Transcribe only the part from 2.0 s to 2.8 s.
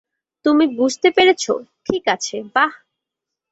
আছে, বাহ।